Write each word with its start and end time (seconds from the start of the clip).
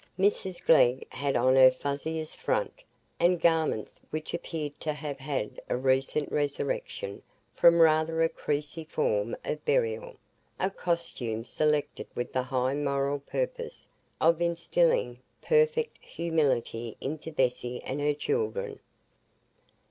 Mrs 0.17 0.65
Glegg 0.65 1.05
had 1.13 1.35
on 1.35 1.53
her 1.55 1.69
fuzziest 1.69 2.35
front, 2.37 2.83
and 3.19 3.39
garments 3.39 3.99
which 4.09 4.33
appeared 4.33 4.79
to 4.79 4.93
have 4.93 5.19
had 5.19 5.61
a 5.69 5.77
recent 5.77 6.31
resurrection 6.31 7.21
from 7.53 7.79
rather 7.79 8.23
a 8.23 8.27
creasy 8.29 8.83
form 8.83 9.37
of 9.45 9.63
burial; 9.63 10.15
a 10.59 10.71
costume 10.71 11.45
selected 11.45 12.07
with 12.15 12.33
the 12.33 12.41
high 12.41 12.73
moral 12.73 13.19
purpose 13.19 13.87
of 14.19 14.41
instilling 14.41 15.19
perfect 15.39 15.97
humility 16.03 16.97
into 16.99 17.31
Bessy 17.31 17.79
and 17.85 18.01
her 18.01 18.15
children. 18.15 18.79